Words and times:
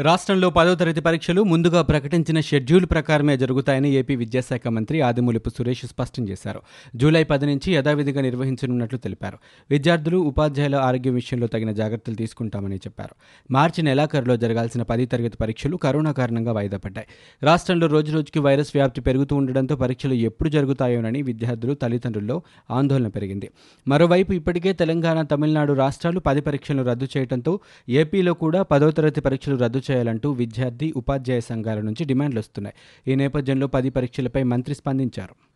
రాష్ట్రంలో 0.00 0.50
పదో 0.50 0.74
తరగతి 0.74 1.00
పరీక్షలు 1.00 1.42
ముందుగా 1.42 1.82
ప్రకటించిన 1.82 2.40
షెడ్యూల్ 2.40 2.86
ప్రకారమే 2.86 3.36
జరుగుతాయని 3.36 3.90
ఏపీ 3.90 4.16
విద్యాశాఖ 4.16 4.68
మంత్రి 4.68 5.00
ఆదిమూలపు 5.00 5.50
సురేష్ 5.50 5.86
స్పష్టం 5.86 6.28
చేశారు. 6.28 6.60
జూలై 6.96 7.24
పది 7.24 7.46
నుంచి 7.46 7.72
యథావిధిగా 7.72 8.20
నిర్వహించనున్నట్లు 8.20 8.98
తెలిపారు. 8.98 9.38
విద్యార్థులు 9.70 10.16
ఉపాధ్యాయుల 10.16 10.74
ఆరోగ్యం 10.74 11.14
విషయంలో 11.14 11.46
తగిన 11.46 11.72
జాగ్రత్తలు 11.72 12.14
తీసుకుంటామని 12.14 12.76
చెప్పారు. 12.76 13.14
మార్చి 13.50 13.82
నెలాఖరులో 13.82 14.36
జరగాల్సిన 14.36 14.82
పది 14.82 15.06
తరగతి 15.06 15.36
పరీక్షలు 15.36 15.76
కరోనా 15.76 16.12
కారణంగా 16.12 16.52
వాయిదా 16.52 16.76
పడ్డాయి. 16.76 17.06
రాష్ట్రంలో 17.42 17.86
రోజురోజుకి 17.86 18.38
వైరస్ 18.38 18.72
వ్యాప్తి 18.74 19.00
పెరుగుతూ 19.00 19.36
ఉండడంతో 19.36 19.76
పరీక్షలు 19.76 20.14
ఎప్పుడు 20.14 20.48
జరుగుతాయోనని 20.48 21.22
విద్యార్థులు 21.22 21.74
తల్లిదండ్రుల్లో 21.74 22.42
ఆందోళన 22.70 23.08
పెరిగింది. 23.08 23.50
మరోవైపు 23.88 24.32
ఇప్పటికే 24.32 24.72
తెలంగాణ 24.72 25.22
తమిళనాడు 25.22 25.72
రాష్ట్రాలు 25.72 26.20
పది 26.20 26.40
పరీక్షలను 26.40 26.84
రద్దు 26.84 27.08
చేయడంతో 27.16 27.60
ఏపీలో 27.88 28.34
కూడా 28.34 28.62
పదో 28.62 28.90
తరగతి 28.90 29.20
పరీక్షలు 29.20 29.56
రద్దు 29.56 29.82
చేయాలంటూ 29.90 30.30
విద్యార్థి 30.32 30.92
ఉపాధ్యాయ 30.96 31.40
సంఘాల 31.40 31.80
నుంచి 31.80 32.04
డిమాండ్లు 32.04 32.40
వస్తున్నాయి 32.40 32.76
ఈ 33.12 33.14
నేపథ్యంలో 33.14 33.66
పది 33.66 33.90
పరీక్షలపై 33.90 34.42
మంత్రి 34.42 34.74
స్పందించారు. 34.74 35.49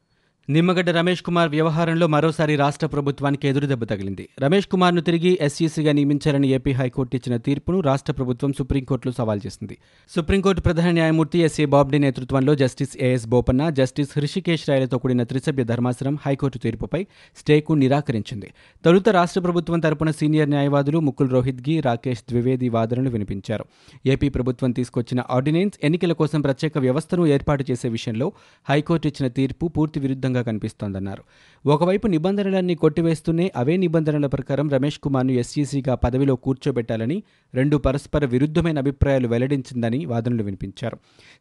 నిమ్మగడ్డ 0.50 0.90
రమేష్ 0.90 1.22
కుమార్ 1.22 1.50
వ్యవహారంలో 1.50 2.06
మరోసారి 2.06 2.56
రాష్ట్ర 2.56 2.86
ప్రభుత్వానికి 2.86 3.48
ఎదురుదెబ్బ 3.48 3.84
తగిలింది. 3.84 4.28
రమేష్ 4.40 4.68
కుమార్ను 4.68 5.00
తిరిగి 5.00 5.38
ఎస్ఈసీగా 5.40 5.92
నియమించాలని 5.92 6.48
ఏపీ 6.48 6.72
హైకోర్టు 6.72 7.16
ఇచ్చిన 7.16 7.36
తీర్పును 7.36 7.80
రాష్ట్ర 7.80 8.12
ప్రభుత్వం 8.12 8.52
సుప్రీంకోర్టులో 8.52 9.12
సవాల్ 9.18 9.40
చేసింది. 9.46 9.78
సుప్రీంకోర్టు 10.16 10.62
ప్రధాన 10.62 10.90
న్యాయమూర్తి 10.90 11.38
ఎస్ఏ 11.38 11.64
బాబ్డే 11.64 11.98
నేతృత్వంలో 11.98 12.54
justice 12.54 12.96
AS 13.00 13.26
Bopanna 13.26 13.70
justice 13.70 14.18
Hrishikesh 14.18 14.68
రాయలతో 14.68 14.98
కూడిన 14.98 15.22
త్రిసభ్య 15.22 15.64
ధర్మాసనం 15.64 16.18
హైకోర్టు 16.26 16.58
తీర్పుపై 16.58 17.06
స్టేకు 17.36 17.72
నిరాకరించింది. 17.72 18.52
తొలుత 18.84 19.08
రాష్ట్ర 19.08 19.40
ప్రభుత్వం 19.40 19.80
తరపున 19.80 20.10
సీనియర్ 20.10 20.50
న్యాయవాదులు 20.50 21.00
ముకుల్ 21.00 21.30
రోహిత్గి 21.30 21.80
రాకేష్ 21.80 22.20
ద్వివేది 22.30 22.68
వాదనలు 22.68 23.10
వినిపించారు. 23.10 23.64
ఏపీ 24.06 24.28
ప్రభుత్వం 24.28 24.72
తీసుకొచ్చిన 24.72 25.22
ఆర్డినెన్స్ 25.30 25.78
ఎన్నికల 25.84 26.12
కోసం 26.12 26.40
ప్రత్యేక 26.40 26.78
వ్యవస్థను 26.78 27.26
ఏర్పాటు 27.26 27.64
చేసే 27.70 27.88
విషయంలో 27.88 28.32
హైకోర్టు 28.70 29.06
ఇచ్చిన 29.06 29.28
తీర్పు 29.28 29.68
పూర్తి 29.68 30.00
విరుద్ధంగా 30.00 30.33
కనిపిస్తోందన్నారు. 30.42 31.22
ఒకవైపు 31.68 32.06
నిబంధనలన్నీ 32.06 32.74
కొట్టివేస్తూనే 32.74 33.52
అవే 33.56 33.76
నిబంధనల 33.76 34.26
ప్రకారం 34.26 34.70
రమేష్ 34.70 34.98
కుమార్ను 34.98 35.32
ఎస్ఈసీగా 35.32 35.94
పదవిలో 35.94 36.36
కూర్చోబెట్టాలని 36.36 37.22
రెండు 37.54 37.76
పరస్పర 37.76 38.24
విరుద్ధమైన 38.24 38.78
అభిప్రాయాలు 38.78 39.28
వెల్లడించిందని 39.28 40.04
వాదనలు 40.04 40.42
వినిపించారు. 40.42 40.98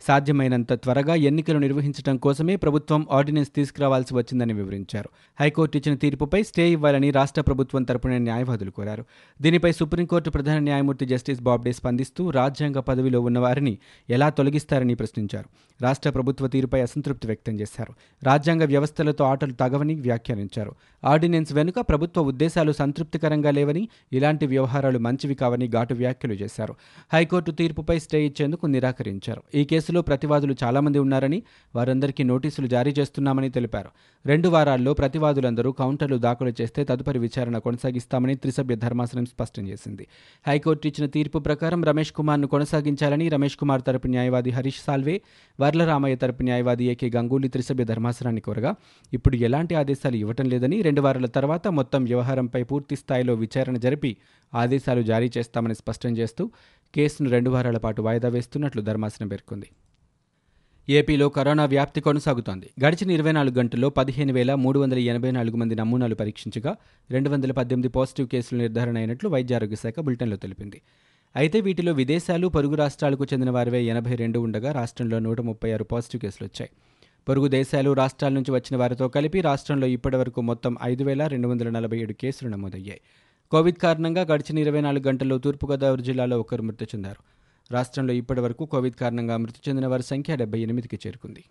సాధ్యమైనంత 0.07 0.73
త్వరగా 0.73 1.15
ఎన్నికలు 1.15 1.57
నిర్వహించడం 1.57 2.17
కోసమే 2.17 2.55
ప్రభుత్వం 2.55 3.07
ఆర్డినెన్స్ 3.11 3.51
తీసుకురావాల్సి 3.55 4.15
వచ్చిందని 4.15 4.53
వివరించారు. 4.53 5.09
హైకోర్టు 5.39 5.77
ఇచ్చిన 5.77 5.95
తీర్పుపై 5.95 6.43
స్టే 6.43 6.71
ఇవ్వాలని 6.71 7.11
రాష్ట్ర 7.11 7.41
ప్రభుత్వం 7.41 7.83
తరపున 7.83 8.17
న్యాయవాదులు 8.17 8.71
కోరారు. 8.71 9.05
దీనిపై 9.41 9.71
సుప్రీంకోర్టు 9.71 10.29
ప్రధాన 10.29 10.59
న్యాయమూర్తి 10.59 11.05
జస్టిస్ 11.05 11.41
బాబ్డే 11.41 11.71
స్పందిస్తూ 11.71 12.29
రాజ్యాంగ 12.29 12.79
పదవిలో 12.79 13.21
ఉన్నవారిని 13.21 13.77
ఎలా 14.09 14.29
తొలగిస్తారని 14.29 14.95
ప్రశ్నించారు. 14.95 15.49
రాష్ట్ర 15.83 16.09
ప్రభుత్వ 16.09 16.47
తీరుపై 16.47 16.81
అసంతృప్తి 16.81 17.27
వ్యక్తం 17.27 17.59
చేశారు. 17.59 17.93
రాజ్యాంగ 18.23 18.63
వ్యవస్థలతో 18.83 19.23
ఆటలు 19.25 19.51
తగవని 19.51 19.95
వ్యాఖ్యానించారు. 19.95 20.71
ఆర్డినెన్స్ 21.05 21.53
వెనుక 21.53 21.79
ప్రభుత్వ 21.79 22.21
ఉద్దేశాలు 22.21 22.71
సంతృప్తికరంగా 22.71 23.51
లేవని 23.51 23.87
ఇలాంటి 24.13 24.45
వ్యవహారాలు 24.45 24.99
మంచివి 24.99 25.35
కావని 25.35 25.67
ఘాటు 25.67 25.93
వ్యాఖ్యలు 25.93 26.33
చేశారు. 26.33 26.75
హైకోర్టు 27.13 27.51
తీర్పుపై 27.51 27.99
స్టే 27.99 28.25
ఇచ్చేందుకు 28.25 28.65
నిరాకరించారు. 28.65 29.43
ఈ 29.55 29.63
కేసులో 29.63 30.01
ప్రతివాదులు 30.01 30.55
చాలామంది 30.63 30.99
ఉన్నారని 30.99 31.43
వారందరికీ 31.75 32.23
నోటీసులు 32.23 32.67
జారీ 32.67 32.93
చేస్తున్నామని 32.99 33.49
తెలిపారు. 33.49 33.89
రెండు 34.25 34.49
వారాల్లో 34.49 34.93
ప్రతివాదులందరూ 34.93 35.71
కౌంటర్లు 35.71 36.17
దాఖలు 36.17 36.53
చేస్తే 36.61 36.83
తదుపరి 36.83 37.19
విచారణ 37.19 37.57
కొనసాగిస్తామని 37.57 38.35
త్రిసభ్య 38.35 38.75
ధర్మాసనం 38.75 39.25
స్పష్టం 39.25 39.67
చేసింది. 39.67 40.07
హైకోర్టు 40.47 40.87
ఇచ్చిన 40.87 41.07
తీర్పు 41.09 41.39
ప్రకారం 41.39 41.83
రమేష్ 41.83 42.11
కుమార్ను 42.11 42.47
కొనసాగించాలని 42.47 43.29
రమేష్ 43.29 43.57
కుమార్ 43.57 43.81
తరపు 43.87 44.07
న్యాయవాది 44.07 44.49
హరీష్ 44.49 44.81
సాల్వే 44.87 45.21
వర్లరామయ్య 45.59 46.15
తరపు 46.15 46.43
న్యాయవాది 46.43 46.83
ఏకే 46.83 47.11
గంగూలీ 47.15 47.47
త్రిసభ్య 47.47 47.83
ధర్మాసనాన్ని 47.83 48.41
కోరగా 48.41 48.72
ఇప్పుడు 49.13 49.35
ఎలాంటి 49.35 49.75
ఆదేశాలు 49.75 50.15
ఇవ్వటం 50.15 50.45
లేదని 50.45 50.81
రెండు 50.81 51.01
వారాల 51.01 51.25
తర్వాత 51.25 51.67
మొత్తం 51.67 52.03
వ్యవహారంపై 52.03 52.63
పూర్తి 52.63 52.95
స్థాయిలో 52.95 53.33
విచారణ 53.33 53.77
జరిపి 53.77 54.17
ఆదేశాలు 54.55 55.01
జారీ 55.01 55.31
చేస్తామని 55.37 55.75
స్పష్టం 55.75 56.17
చేస్తూ 56.17 56.51
కేసును 56.95 57.29
రెండు 57.29 57.49
వారాల 57.49 57.77
పాటు 57.77 58.01
వాయిదా 58.01 58.29
వేస్తున్నట్లు 58.29 58.81
ధర్మాసనం 58.81 59.27
పేర్కొంది. 59.27 59.69
ఏపీలో 60.89 61.29
కరోనా 61.29 61.65
వ్యాప్తి 61.65 62.01
కొనసాగుతోంది. 62.01 62.69
గడిచిన 62.85 63.11
ఇరవై 63.11 63.31
నాలుగు 63.31 63.55
గంటల్లో 63.55 63.89
పదిహేను 63.89 64.33
వేల 64.33 64.53
మూడు 64.53 64.79
వందల 64.79 64.97
ఎనభై 64.97 65.31
నాలుగు 65.31 65.57
మంది 65.57 65.75
నమూనాలు 65.75 66.15
పరీక్షించగా 66.15 66.75
రెండు 67.11 67.29
వందల 67.29 67.51
పద్దెనిమిది 67.51 67.87
పాజిటివ్ 67.87 68.27
కేసులు 68.27 68.59
నిర్ధారణ 68.59 68.97
అయినట్లు 68.97 69.29
వైద్యారోగ్య 69.29 69.75
శాఖ 69.75 69.99
బులెటిన్లో 69.99 70.37
తెలిపింది. 70.37 70.81
అయితే 71.35 71.59
వీటిలో 71.61 71.91
విదేశాలు 71.91 72.47
పొరుగు 72.47 72.75
రాష్ట్రాలకు 72.75 73.23
చెందిన 73.23 73.49
వారివే 73.49 73.83
ఎనభై 73.83 74.15
రెండు 74.15 74.39
ఉండగా 74.39 74.71
రాష్ట్రంలో 74.71 75.19
నూట 75.19 75.41
ముప్పై 75.41 75.71
ఆరు 75.71 75.83
పాజిటివ్ 75.83 76.21
కేసులు 76.21 76.45
వచ్చాయి. 76.45 76.69
పొరుగు 77.29 77.47
దేశాలు 77.47 77.93
రాష్ట్రాల 77.93 78.33
నుంచి 78.33 78.51
వచ్చిన 78.51 78.77
వారితో 78.77 79.07
కలిపి 79.07 79.41
రాష్ట్రంలో 79.41 79.87
ఇప్పటివరకు 79.87 80.41
మొత్తం 80.41 80.77
ఐదు 80.83 81.03
వేల 81.03 81.27
రెండు 81.27 81.47
వందల 81.47 81.69
నలభై 81.69 81.97
ఏడు 81.97 82.13
కేసులు 82.13 82.49
నమోదయ్యాయి. 82.49 83.01
కోవిడ్ 83.51 83.75
కారణంగా 83.75 84.21
గడిచిన 84.21 84.57
ఇరవై 84.57 84.81
నాలుగు 84.81 85.07
గంటల్లో 85.07 85.37
తూర్పుగోదావరి 85.37 86.03
జిల్లాలో 86.03 86.39
ఒకరు 86.39 86.61
మృతి 86.61 86.85
చెందారు. 86.85 87.23
రాష్ట్రంలో 87.73 88.13
ఇప్పటివరకు 88.13 88.65
కోవిడ్ 88.65 88.95
కారణంగా 88.95 89.37
మృతి 89.37 89.69
చెందిన 89.69 89.87
వారి 89.87 90.03
సంఖ్య 90.03 90.35
డెబ్బై 90.35 90.59
ఎనిమిదికి 90.59 90.99
చేరుకుంది. 91.07 91.43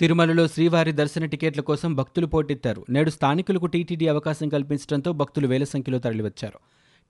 తిరుమలలో 0.00 0.48
శ్రీవారి 0.48 0.92
దర్శన 0.92 1.24
టికెట్ల 1.24 1.60
కోసం 1.60 1.94
భక్తులు 1.94 2.26
పోటెత్తారు. 2.26 2.86
నేడు 2.90 3.10
స్థానికులకు 3.10 3.66
టీటీడీ 3.66 4.06
అవకాశం 4.06 4.48
కల్పించడంతో 4.48 5.12
భక్తులు 5.12 5.46
వేల 5.46 5.64
సంఖ్యలో 5.64 5.98
తరలివచ్చారు. 5.98 6.58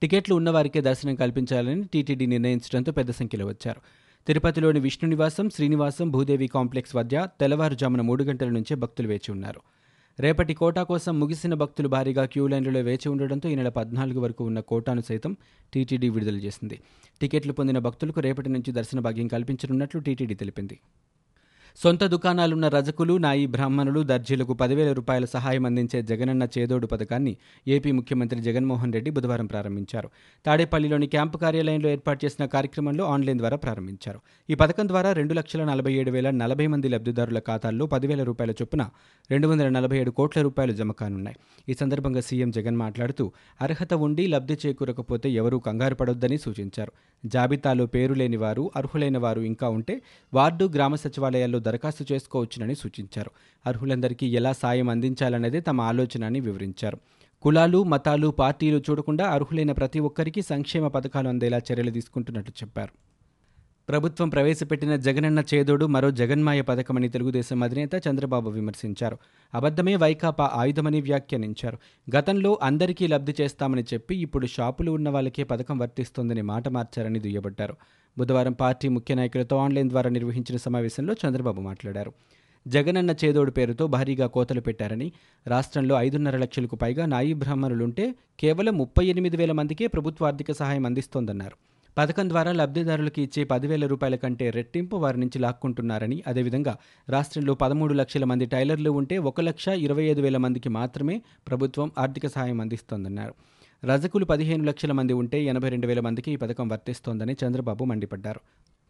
టికెట్లు 0.02 0.34
ఉన్నవారికే 0.34 0.80
దర్శనం 0.80 1.14
కల్పించాలని 1.14 1.84
టీటీడీ 1.84 2.26
నిర్ణయించడంతో 2.26 2.92
పెద్ద 2.92 3.10
సంఖ్యలో 3.10 3.46
వచ్చారు. 3.46 3.80
తిరుపతిలోని 4.28 4.80
విష్ణు 4.80 5.08
నివాసం 5.08 5.50
శ్రీనివాసం 5.50 6.10
భూదేవి 6.10 6.46
కాంప్లెక్స్ 6.46 6.96
వద్ద 6.96 7.14
తెల్లవారుజామున 7.16 8.00
మూడు 8.00 8.24
గంటల 8.24 8.48
నుంచే 8.48 8.76
భక్తులు 8.76 9.08
వేచి 9.08 9.32
ఉన్నారు. 9.32 9.60
రేపటి 10.20 10.54
కోటా 10.54 10.82
కోసం 10.82 11.20
ముగిసిన 11.20 11.54
భక్తులు 11.54 11.88
భారీగా 11.88 12.24
క్యూ 12.24 12.46
లైన్లలో 12.46 12.80
వేచి 12.80 13.08
ఉండడంతో 13.08 13.48
ఈ 13.48 13.54
నెల 13.54 13.68
పద్నాలుగు 13.68 14.20
వరకు 14.20 14.44
ఉన్న 14.44 14.60
కోటాను 14.60 15.00
సైతం 15.00 15.36
టీటీడీ 15.74 16.08
విడుదల 16.08 16.36
చేసింది. 16.36 16.80
టికెట్లు 17.20 17.52
పొందిన 17.52 17.78
భక్తులకు 17.78 18.20
రేపటి 18.20 18.48
నుంచి 18.48 18.72
దర్శన 18.72 19.00
భాగ్యం 19.00 19.26
కల్పించనున్నట్లు 19.26 20.00
టీటీడీ 20.00 20.34
తెలిపింది. 20.34 20.78
సొంత 21.82 22.04
దుకాణాలున్న 22.04 22.68
రజకులు 22.68 23.18
నాయి 23.18 23.46
బ్రాహ్మణులు 23.46 24.02
దర్జీలకు 24.02 24.52
పదివేల 24.52 24.92
రూపాయల 24.92 25.24
సహాయం 25.24 25.66
అందించే 25.66 26.02
జగనన్న 26.02 26.48
చేదోడు 26.58 26.86
పథకాన్ని 26.86 27.36
ఏపీ 27.68 27.92
ముఖ్యమంత్రి 27.92 28.40
జగన్మోహన్ 28.40 28.92
రెడ్డి 28.92 29.10
బుధవారం 29.10 29.46
ప్రారంభించారు. 29.46 30.10
తాడేపల్లిలోని 30.46 31.06
క్యాంపు 31.06 31.38
కార్యాలయంలో 31.38 31.88
ఏర్పాటు 31.90 32.24
చేసిన 32.24 32.46
కార్యక్రమంలో 32.46 33.04
ఆన్లైన్ 33.04 33.38
ద్వారా 33.38 33.56
ప్రారంభించారు. 33.56 34.20
ఈ 34.50 34.54
పథకం 34.54 34.88
ద్వారా 34.88 35.12
రెండు 35.12 35.34
లక్షల 35.34 35.64
నలభై 35.64 35.92
ఏడు 35.92 36.10
వేల 36.10 36.30
నలభై 36.30 36.66
మంది 36.66 36.88
లబ్ధిదారుల 36.88 37.38
ఖాతాల్లో 37.38 37.86
పదివేల 37.86 38.22
రూపాయల 38.22 38.50
చొప్పున 38.50 38.88
రెండు 39.30 39.48
వందల 39.48 39.68
నలభై 39.68 39.98
ఏడు 39.98 40.10
కోట్ల 40.10 40.42
రూపాయలు 40.42 40.72
జమ 40.72 40.92
కానున్నాయి. 40.92 41.36
ఈ 41.68 41.74
సందర్భంగా 41.74 42.20
సీఎం 42.20 42.50
జగన్ 42.50 42.76
మాట్లాడుతూ 42.76 43.32
అర్హత 43.62 43.94
ఉండి 43.94 44.26
లబ్ధి 44.26 44.58
చేకూరకపోతే 44.66 45.30
ఎవరూ 45.30 45.58
కంగారు 45.58 45.94
పడొద్దని 45.94 46.38
సూచించారు. 46.38 46.92
జాబితాలో 47.26 47.86
పేరు 47.86 48.14
లేని 48.14 48.36
వారు 48.36 48.70
అర్హులైన 48.76 49.18
వారు 49.18 49.40
ఇంకా 49.40 49.68
ఉంటే 49.68 50.02
వార్డు 50.34 50.64
గ్రామ 50.64 50.94
సచివాలయాల్లో 50.94 51.58
దరఖాస్తు 51.68 52.06
చేసుకోవచ్చునని 52.12 52.76
సూచించారు. 52.82 53.30
అర్హులందరికీ 53.66 54.26
ఎలా 54.40 54.52
సాయం 54.62 54.88
అందించాలన్నదే 54.88 55.60
తమ 55.60 55.80
ఆలోచన 55.90 56.24
అని 56.24 56.40
వివరించారు. 56.40 56.98
కులాలు 57.42 57.80
మతాలు 57.94 58.28
పార్టీలు 58.40 58.78
చూడకుండా 58.90 59.26
అర్హులైన 59.36 59.72
ప్రతి 59.72 60.00
ఒక్కరికి 60.08 60.42
సంక్షేమ 60.52 60.86
పథకాలు 60.96 61.28
అందేలా 61.28 61.60
చర్యలు 61.68 61.90
తీసుకుంటున్నట్లు 61.90 62.54
చెప్పారు. 62.62 62.94
ప్రభుత్వం 63.88 64.28
ప్రవేశపెట్టిన 64.28 64.96
జగనన్న 64.96 65.42
చేదోడు 65.54 65.86
మరో 65.86 66.10
జగన్మాయ 66.10 66.60
పథకమని 66.60 67.08
తెలుగుదేశం 67.08 67.62
అధినేత 67.62 68.08
చంద్రబాబు 68.08 68.50
విమర్శించారు. 68.50 69.18
అబద్ధమే 69.54 69.96
వైకాపా 69.96 70.50
ఆయుధమని 70.54 71.00
వ్యాఖ్యానించారు. 71.00 71.78
గతంలో 72.16 72.58
అందరికీ 72.62 73.06
లబ్ధి 73.06 73.34
చేస్తామని 73.40 73.82
చెప్పి 73.94 74.16
ఇప్పుడు 74.16 74.46
షాపులు 74.46 74.90
ఉన్న 74.90 75.08
వాళ్ళకే 75.08 75.44
పథకం 75.44 75.78
వర్తిస్తోందని 75.78 76.42
మాట 76.42 76.68
మార్చారని 76.68 77.20
దుయ్యబట్టారు. 77.20 77.76
బుధవారం 78.18 78.52
పార్టీ 78.52 78.88
ముఖ్య 78.88 79.14
నాయకులతో 79.14 79.56
ఆన్లైన్ 79.56 79.88
ద్వారా 79.88 80.10
నిర్వహించిన 80.10 80.56
సమావేశంలో 80.56 81.14
చంద్రబాబు 81.26 81.60
మాట్లాడారు. 81.60 82.12
జగనన్న 82.68 83.14
చేదోడు 83.24 83.50
పేరుతో 83.50 83.86
భారీగా 83.86 84.26
కోతలు 84.26 84.60
పెట్టారని 84.60 85.12
రాష్ట్రంలో 85.46 85.94
ఐదున్నర 85.98 86.36
లక్షలకు 86.36 86.76
పైగా 86.76 87.06
నాయీ 87.06 87.32
బ్రాహ్మణులుంటే 87.32 88.14
కేవలం 88.40 88.78
ముప్పై 88.78 89.04
ఎనిమిది 89.04 89.36
వేల 89.36 89.52
మందికే 89.52 89.86
ప్రభుత్వ 89.86 90.26
ఆర్థిక 90.26 90.52
సహాయం 90.52 90.86
అందిస్తోందన్నారు. 90.86 91.77
పథకం 91.98 92.28
ద్వారా 92.28 92.52
లబ్ధిదారులకు 92.52 93.20
ఇచ్చే 93.20 93.44
పదివేల 93.44 93.84
రూపాయల 93.86 94.16
కంటే 94.16 94.50
రెట్టింపు 94.50 94.96
వారి 94.96 95.18
నుంచి 95.20 95.38
లాక్కుంటున్నారని 95.38 96.22
అదేవిధంగా 96.26 96.74
రాష్ట్రంలో 97.08 97.54
పదమూడు 97.54 97.94
లక్షల 97.94 98.24
మంది 98.24 98.46
టైలర్లు 98.46 98.90
ఉంటే 98.90 99.18
ఒక 99.18 99.40
లక్ష 99.40 99.68
ఇరవై 99.68 100.02
ఐదు 100.02 100.20
వేల 100.20 100.36
మందికి 100.36 100.68
మాత్రమే 100.68 101.22
ప్రభుత్వం 101.48 101.90
ఆర్థిక 101.98 102.26
సహాయం 102.26 102.60
అందిస్తోందన్నారు. 102.60 103.34
రజకులు 103.84 104.24
పదిహేను 104.24 104.64
లక్షల 104.64 104.92
మంది 104.92 105.12
ఉంటే 105.12 105.44
ఎనభై 105.44 105.68
రెండు 105.68 105.86
వేల 105.86 106.00
మందికి 106.00 106.30
ఈ 106.32 106.36
పథకం 106.36 106.68
వర్తిస్తోందని 106.68 107.36
చంద్రబాబు 107.42 107.84
మండిపడ్డారు. 107.84 108.42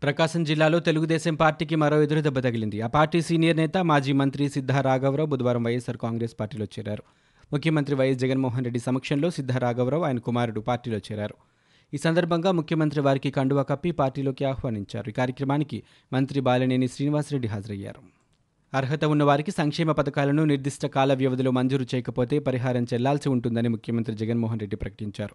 ప్రకాశం 0.02 0.44
జిల్లాలో 0.44 0.81
తెలుగుదేశం 0.81 1.34
పార్టీకి 1.34 1.76
మరో 1.76 2.02
ఎదురుదెబ్బ 2.02 2.38
తగిలింది. 2.38 2.81
ఆ 2.81 2.87
పార్టీ 2.99 3.20
సీనియర్ 3.20 3.56
నేత 3.56 3.78
మాజీ 3.93 4.12
మంత్రి 4.12 4.49
సిద్ధ 4.49 4.72
రాఘవరావు 4.88 5.31
బుధవారం 5.34 5.64
వైఎస్ఆర్ 5.64 6.02
కాంగ్రెస్ 6.06 6.37
పార్టీలో 6.40 6.69
చేరారు. 6.75 7.04
ముఖ్యమంత్రి 7.52 7.96
వైఎస్ 7.96 8.19
జగన్మోహన్ 8.19 8.66
రెడ్డి 8.69 8.81
సమక్షంలో 8.81 9.31
సిద్ధా 9.31 9.58
రాఘవరావు 9.66 10.02
ఆయన 10.02 10.19
కుమారుడు 10.19 10.61
పార్టీలో 10.61 11.00
చేరారు. 11.08 11.38
ఈ 11.94 11.96
సందర్భంగా 11.96 12.52
ముఖ్యమంత్రి 12.52 13.00
వారికి 13.00 13.31
కండువా 13.31 13.62
కప్పి 13.62 13.90
పార్టీలోకి 13.90 14.44
ఆహ్వానించారు. 14.44 15.08
ఈ 15.08 15.12
కార్యక్రమానికి 15.12 15.82
మంత్రి 16.12 16.40
బాలినేని 16.40 16.88
శ్రీనివాసరెడ్డి 16.88 17.49
హాజరయ్యారు. 17.49 18.02
అర్హత 18.75 19.05
ఉన్న 19.05 19.25
వారికి 19.25 19.50
సంక్షేమ 19.50 19.93
పథకాలను 19.93 20.44
నిర్దిష్ట 20.44 20.87
కాల 20.87 21.14
వ్యవధిలో 21.14 21.50
మంజూరు 21.50 21.87
చేయకపోతే 21.94 22.38
పరిహారం 22.38 22.87
చెల్లాల్సి 22.94 23.29
ఉంటుందని 23.29 23.69
ముఖ్యమంత్రి 23.69 24.17
జగన్మోహన్ 24.17 24.61
రెడ్డి 24.61 24.76
ప్రకటించారు. 24.76 25.35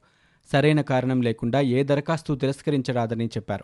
సరైన 0.51 0.81
కారణం 0.81 1.21
లేకుండా 1.21 1.61
ఏ 1.61 1.83
దరఖాస్తు 1.83 2.33
తిరస్కరించరాదని 2.33 3.25
చెప్పారు. 3.25 3.63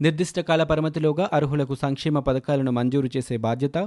నిర్దిష్ట 0.00 0.40
కాల 0.40 0.62
పరిమితిలోగా 0.62 1.30
అర్హులకు 1.32 1.74
సంక్షేమ 1.74 2.18
పథకాలను 2.18 2.70
మంజూరు 2.70 3.08
చేసే 3.16 3.36
బాధ్యత 3.36 3.78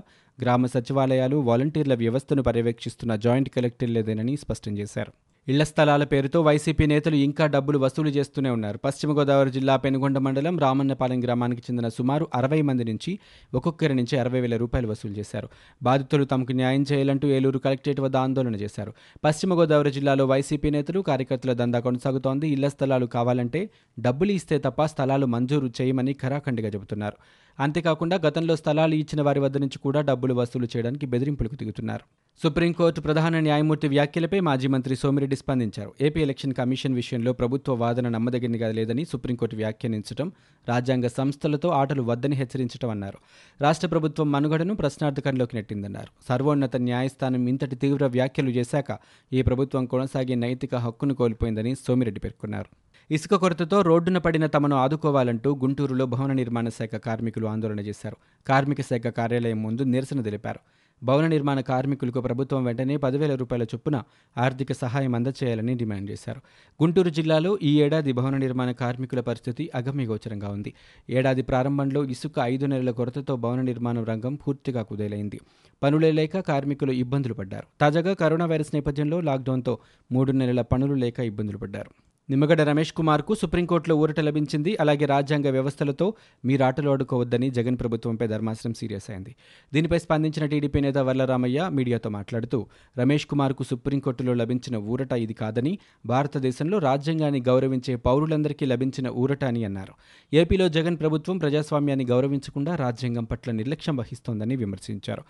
గ్రామ 0.42 0.66
సచివాలయాలు 0.66 1.36
వాలంటీర్ల 1.36 1.94
వ్యవస్థను 1.94 2.44
పర్యవేక్షిస్తున్న 2.44 3.16
జాయింట్ 3.16 3.50
కలెక్టర్లేదేనని 3.50 4.38
స్పష్టం 4.38 4.78
చేశారు. 4.78 5.14
ఇళ్ళ 5.48 5.64
స్థలాల 5.64 6.04
పేరుతో 6.04 6.42
వైసీపీ 6.42 6.86
నేతలు 6.86 7.16
ఇంకా 7.16 7.46
డబ్బులు 7.48 7.78
వసూలు 7.78 8.10
చేస్తూనే 8.10 8.50
ఉన్నారు. 8.50 8.78
పశ్చిమ 8.78 9.18
గోదావరి 9.18 9.52
జిల్లా 9.52 9.76
పెనుగొండ 9.76 10.18
మండలం 10.18 10.60
రామన్నపాలెం 10.60 11.24
గ్రామానికి 11.24 11.62
చెందిన 11.72 11.88
సుమారు 11.88 12.28
అరవై 12.36 12.62
మంది 12.62 12.84
నుంచి 12.84 13.20
ఒక్కొక్కరి 13.54 13.96
నుంచి 13.96 14.20
అరవై 14.20 14.42
వేల 14.42 14.58
రూపాయలు 14.58 14.88
వసూలు 14.88 15.14
చేశారు. 15.14 15.50
బాధితులు 15.84 16.24
తమకు 16.24 16.52
న్యాయం 16.52 16.86
చేయాలంటూ 16.92 17.28
ఏలూరు 17.28 17.60
కలెక్టరేట్ 17.60 18.02
వద్ద 18.02 18.16
ఆందోళన 18.18 18.56
చేశారు. 18.56 18.94
పశ్చిమ 19.24 19.54
గోదావరి 19.54 19.92
జిల్లాలో 19.92 20.26
వైసీపీ 20.26 20.70
నేతలు 20.70 21.00
కార్యకర్తల 21.00 21.54
దందా 21.54 21.80
కొనసాగుతోంది. 21.80 22.50
ఇళ్ళ 22.50 22.68
స్థలాలు 22.68 23.06
కావాలంటే 23.06 23.70
డబ్బులు 24.00 24.32
ఇస్తే 24.32 24.58
తప్ప 24.58 24.86
స్థలాలు 24.86 25.26
మంజూరు 25.26 25.70
చేయమని 25.82 26.14
ఖరాఖండిగా 26.14 26.70
చెబుతున్నారు. 26.70 27.18
అంతేకాకుండా 27.60 28.20
గతంలో 28.28 28.56
స్థలాలు 28.56 28.96
ఇచ్చిన 28.96 29.22
వారి 29.22 29.40
వద్ద 29.40 29.58
నుంచి 29.58 29.80
కూడా 29.80 30.02
డబ్బులు 30.02 30.34
వసూలు 30.34 30.68
చేయడానికి 30.78 31.06
బెదిరింపులకు 31.06 31.56
దిగుతున్నారు. 31.56 32.06
సుప్రీంకోర్టు 32.44 33.02
ప్రధాన 33.02 33.40
న్యాయమూర్తి 33.40 33.88
వ్యాఖ్యలపై 33.88 34.40
మాజీ 34.40 34.68
మంత్రి 34.68 34.96
సోమిరెడ్డి 34.96 35.36
స్పందించారు. 35.36 35.94
ఏపీ 36.02 36.22
ఎలక్షన్ 36.22 36.54
కమిషన్ 36.54 36.96
విషయంలో 36.96 37.34
ప్రభుత్వ 37.34 37.74
వాదన 37.74 38.10
నమ్మదగినగా 38.10 38.72
లేదని 38.72 39.06
సుప్రీంకోర్టు 39.06 39.56
వ్యాఖ్యానించడం 39.56 40.32
రాజ్యాంగ 40.70 41.08
సంస్థలతో 41.08 41.70
ఆటలు 41.70 42.02
వద్దని 42.02 42.36
హెచ్చరించడం 42.36 42.90
అన్నారు. 42.90 43.18
రాష్ట్ర 43.62 43.88
ప్రభుత్వం 43.88 44.32
మనుగడను 44.32 44.76
ప్రశ్నార్థకంలోకి 44.76 45.56
నెట్టిందన్నారు. 45.56 46.08
సర్వోన్నత 46.30 46.76
న్యాయస్థానం 46.76 47.48
ఇంతటి 47.48 47.76
తీవ్ర 47.76 48.06
వ్యాఖ్యలు 48.06 48.50
చేశాక 48.50 48.98
ఈ 49.34 49.42
ప్రభుత్వం 49.42 49.86
కొనసాగే 49.86 50.36
నైతిక 50.36 50.76
హక్కును 50.76 51.14
కోల్పోయిందని 51.14 51.76
సోమిరెడ్డి 51.76 52.20
పేర్కొన్నారు. 52.20 52.93
ఇసుక 53.12 53.36
కొరతతో 53.36 53.82
రోడ్డున 53.82 54.18
పడిన 54.18 54.46
తమను 54.46 54.76
ఆదుకోవాలంటూ 54.76 55.56
గుంటూరులో 55.56 56.06
భవన 56.06 56.34
నిర్మాణ 56.34 56.70
శాఖ 56.70 56.90
కార్మికులు 56.90 57.48
ఆందోళన 57.48 57.80
చేశారు. 57.80 58.18
కార్మిక 58.48 58.82
శాఖ 58.82 59.02
కార్యాలయం 59.02 59.64
ముందు 59.64 59.84
నిరసన 59.84 60.22
తెలిపారు. 60.22 60.60
భవన 61.04 61.28
నిర్మాణ 61.28 61.60
కార్మికులకు 61.60 62.22
ప్రభుత్వం 62.22 62.64
వెంటనే 62.64 62.98
పదివేల 62.98 63.36
రూపాయల 63.36 63.64
చొప్పున 63.64 64.04
ఆర్థిక 64.38 64.72
సహాయం 64.72 65.16
అందచేయాలని 65.16 65.76
డిమాండ్ 65.76 66.12
చేశారు. 66.12 66.42
గుంటూరు 66.84 67.10
జిల్లాలో 67.10 67.60
ఈ 67.62 67.82
ఏడాది 67.82 68.12
భవన 68.12 68.38
నిర్మాణ 68.38 68.72
కార్మికుల 68.72 69.20
పరిస్థితి 69.20 69.70
అగమ్యగోచరంగా 69.76 70.50
ఉంది. 70.50 70.74
ఏడాది 71.10 71.42
ప్రారంభంలో 71.42 72.06
ఇసుక 72.06 72.34
ఐదు 72.42 72.66
నెలల 72.66 72.92
కొరతతో 72.92 73.36
భవన 73.36 73.62
నిర్మాణ 73.62 74.04
రంగం 74.04 74.36
పూర్తిగా 74.36 74.84
కుదేలైంది. 74.84 75.42
పనులే 75.84 76.12
లేక 76.12 76.40
కార్మికులు 76.40 76.92
ఇబ్బందులు 76.92 77.34
పడ్డారు. 77.34 77.68
తాజాగా 77.82 78.14
కరోనా 78.14 78.46
వైరస్ 78.46 78.72
నేపథ్యంలో 78.74 79.22
లాక్డౌన్తో 79.22 79.78
మూడు 80.12 80.32
నెలల 80.32 80.62
పనులు 80.62 80.94
లేక 80.94 81.20
ఇబ్బందులు 81.20 81.58
పడ్డారు. 81.58 82.03
నిమ్మగడ్డ 82.30 82.62
రమేష్ 82.62 82.94
కుమార్కు 82.94 83.34
సుప్రీంకోర్టులో 83.34 83.96
ఊరట 83.96 84.20
లభించింది. 84.20 84.78
అలాగే 84.80 85.06
రాజ్యాంగ 85.06 85.50
వ్యవస్థలతో 85.50 86.14
మీరు 86.46 86.64
ఆటలు 86.64 86.90
ఆడుకోవద్దని 86.90 87.50
జగన్ 87.50 87.78
ప్రభుత్వంపై 87.80 88.28
ధర్మాసనం 88.28 88.74
సీరియస్ 88.74 89.12
అయింది. 89.12 89.36
దీనిపై 89.74 89.98
స్పందించిన 89.98 90.46
టీడీపీ 90.46 90.80
నేత 90.80 90.98
వల్లరామయ్య 90.98 91.70
మీడియాతో 91.72 92.10
మాట్లాడుతూ 92.10 92.68
రమేష్ 93.00 93.26
కుమార్కు 93.26 93.64
సుప్రీంకోర్టులో 93.64 94.34
లభించిన 94.34 94.78
ఊరట 94.78 95.14
ఇది 95.14 95.34
కాదని 95.34 95.80
భారతదేశంలో 96.06 96.78
రాజ్యాంగాన్ని 96.78 97.42
గౌరవించే 97.42 97.96
పౌరులందరికీ 97.96 98.66
లభించిన 98.66 99.08
ఊరట 99.08 99.44
అని 99.44 99.64
అన్నారు. 99.64 99.94
ఏపీలో 100.36 100.70
జగన్ 100.70 101.00
ప్రభుత్వం 101.00 101.38
ప్రజాస్వామ్యాన్ని 101.38 102.06
గౌరవించకుండా 102.06 102.76
రాజ్యాంగం 102.76 103.24
పట్ల 103.24 103.52
నిర్లక్ష్యం 103.52 103.96
వహిస్తోందని 103.96 104.56
విమర్శించారు. 104.56 105.24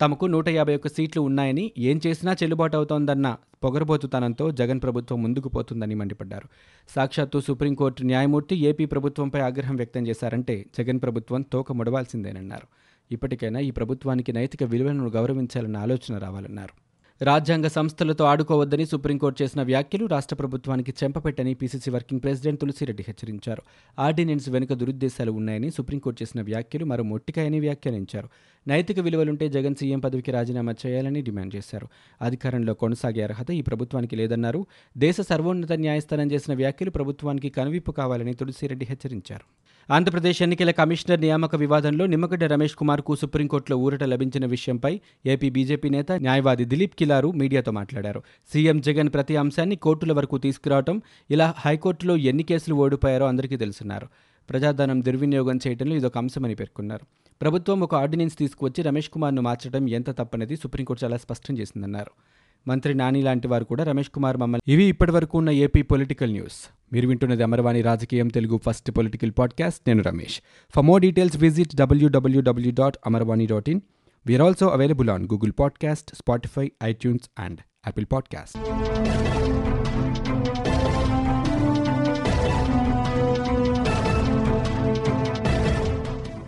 తమకు 0.00 0.26
నూట 0.26 0.48
యాభై 0.48 0.74
ఒక్క 0.74 0.88
సీట్లు 0.88 1.22
ఉన్నాయని 1.22 1.72
ఏం 1.78 2.00
చేసినా 2.06 2.32
చెల్లుబాటు 2.32 2.76
అవుతోందన్న 2.76 3.36
పొగరబోతుతనంతో 3.64 4.50
జగన్ 4.50 4.82
ప్రభుత్వం 4.82 5.22
ముందుకు 5.22 5.48
పోతుందని 5.48 5.94
మండిపడ్డారు. 5.94 6.48
సాక్షాత్తు 6.88 7.40
సుప్రీంకోర్టు 7.40 8.02
న్యాయమూర్తి 8.02 8.56
ఏపీ 8.56 8.84
ప్రభుత్వంపై 8.84 9.40
ఆగ్రహం 9.40 9.76
వ్యక్తం 9.76 10.06
చేశారంటే 10.06 10.66
జగన్ 10.78 11.00
ప్రభుత్వం 11.02 11.42
తోక 11.42 11.72
ముడవాల్సిందేనన్నారు. 11.72 12.66
ఇప్పటికైనా 13.10 13.60
ఈ 13.60 13.70
ప్రభుత్వానికి 13.70 14.32
నైతిక 14.32 14.62
విలువలను 14.62 15.08
గౌరవించాలన్న 15.08 15.76
ఆలోచన 15.76 16.18
రావాలన్నారు. 16.18 16.84
రాజ్యాంగ 17.24 17.66
సంస్థలతో 17.66 18.24
ఆడుకోవద్దని 18.24 18.86
సుప్రీంకోర్టు 18.86 19.42
చేసిన 19.42 19.62
వ్యాఖ్యలు 19.62 20.06
రాష్ట్ర 20.06 20.36
ప్రభుత్వానికి 20.36 20.94
చెంపపెట్టని 21.04 21.54
పీసీసీ 21.54 21.90
వర్కింగ్ 21.90 22.20
ప్రెసిడెంట్ 22.20 22.60
తులసిరెడ్డి 22.60 23.04
హెచ్చరించారు. 23.08 23.62
ఆర్డినెన్స్ 23.98 24.48
వెనుక 24.48 24.72
దురుద్దేశాలు 24.72 25.32
ఉన్నాయని 25.32 25.70
సుప్రీంకోర్టు 25.70 26.22
చేసిన 26.22 26.42
వ్యాఖ్యలు 26.42 26.84
మరో 26.84 27.04
మొట్టికాయని 27.04 27.60
వ్యాఖ్యానించారు. 27.60 28.28
నైతిక 28.68 29.00
విలువలుంటే 29.00 29.48
జగన్ 29.48 29.74
సీఎం 29.74 30.00
పదవికి 30.00 30.30
రాజీనామా 30.30 30.74
చేయాలని 30.86 31.22
డిమాండ్ 31.22 31.54
చేశారు. 31.56 31.88
అధికారంలో 32.22 32.74
కొనసాగే 32.74 33.22
అర్హత 33.22 33.50
ఈ 33.50 33.60
ప్రభుత్వానికి 33.60 34.16
లేదన్నారు. 34.16 34.66
దేశ 34.98 35.16
సర్వోన్నత 35.20 35.72
న్యాయస్థానం 35.72 36.32
చేసిన 36.32 36.54
వ్యాఖ్యలు 36.54 36.90
ప్రభుత్వానికి 36.90 37.48
కనువిప్పు 37.48 37.92
కావాలని 37.92 38.34
తులసిరెడ్డి 38.34 38.86
హెచ్చరించారు. 38.86 39.64
ఆంధ్రప్రదేశ్ 39.92 40.42
ఎన్నికల 40.42 40.70
కమిషనర్ 40.70 41.20
నియామక 41.20 41.56
వివాదంలో 41.56 42.06
నిమ్మగడ్డ 42.06 42.44
రమేష్ 42.44 42.74
కుమార్కు 42.74 43.16
సుప్రీంకోర్టులో 43.16 43.76
ఊరట 43.76 44.04
లభించిన 44.04 44.46
విషయంపై 44.46 45.00
ఏపీ 45.26 45.50
బీజేపీ 45.50 45.88
నేత 45.88 46.12
న్యాయవాది 46.12 46.64
దిలీప్ 46.64 46.94
కిలారు 46.94 47.32
మీడియాతో 47.32 47.72
మాట్లాడారు. 47.72 48.22
సీఎం 48.52 48.80
జగన్ 48.80 49.08
ప్రతి 49.08 49.36
అంశాన్ని 49.36 49.76
కోర్టుల 49.76 50.12
వరకు 50.12 50.38
తీసుకురావడం 50.38 51.02
ఇలా 51.30 51.54
హైకోర్టులో 51.56 52.16
ఎన్ని 52.16 52.42
కేసులు 52.42 52.74
ఓడిపోయారో 52.74 53.26
అందరికీ 53.26 53.56
తెలుసున్నారు. 53.56 54.08
ప్రజాధనం 54.50 55.04
దుర్వినియోగం 55.04 55.58
చేయడంలో 55.66 55.96
ఇదొక 55.96 56.18
అంశమని 56.18 56.54
పేర్కొన్నారు. 56.54 57.23
ప్రభుత్వం 57.40 57.80
ఒక 57.80 57.94
ఆర్డినెన్స్ 57.94 58.38
తీసుకువచ్చి 58.38 58.82
రమేష్ 58.82 59.10
కుమార్ను 59.10 59.42
మార్చడం 59.42 59.88
ఎంత 59.88 60.10
తప్పనేది 60.10 60.56
సుప్రీంకోర్టు 60.56 61.04
చాలా 61.04 61.16
స్పష్టం 61.16 61.58
చేసిందన్నారు. 61.58 62.10
మంత్రి 62.68 62.94
నాని 62.94 63.22
లాంటి 63.22 63.48
వారు 63.48 63.64
కూడా 63.64 63.84
రమేష్ 63.84 64.10
కుమార్ 64.10 64.36
మమ్మల్ని 64.36 64.72
ఇవి 64.72 64.84
ఇప్పటివరకు 64.84 65.38
ఉన్న 65.38 65.50
ఏపీ 65.50 65.82
పొలిటికల్ 65.82 66.32
న్యూస్. 66.32 66.70
మీరు 66.92 67.08
వింటున్నది 67.08 67.42
అమరవాణి 67.42 67.82
రాజకీయం 67.82 68.28
తెలుగు 68.28 68.60
ఫస్ట్ 68.66 68.90
పొలిటికల్ 68.90 69.32
పాడ్కాస్ట్. 69.38 69.80
నేను 69.86 70.02
Ramesh. 70.02 70.40
For 70.74 70.84
more 70.84 71.02
details 71.02 71.36
visit 71.36 71.76
WWW 71.76 72.72
dot 72.72 72.96
Amarvani 73.06 73.46
dot 73.46 73.68
in 73.68 73.80
we are 74.26 74.42
also 74.42 74.68
available 74.68 75.10
on 75.10 75.24
Google 75.24 75.52
podcast 75.58 76.16
Spotify 76.16 76.72
iTunes 76.84 77.30
and 77.38 77.58
Apple 77.60 78.06
podcast 78.12 78.58